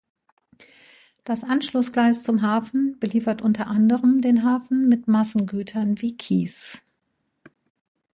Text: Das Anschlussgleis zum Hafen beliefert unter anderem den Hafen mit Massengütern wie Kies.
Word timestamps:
Das 1.25 1.43
Anschlussgleis 1.43 2.23
zum 2.23 2.41
Hafen 2.41 2.97
beliefert 2.99 3.43
unter 3.43 3.67
anderem 3.67 4.19
den 4.21 4.43
Hafen 4.43 4.89
mit 4.89 5.07
Massengütern 5.07 6.01
wie 6.01 6.17
Kies. 6.17 6.81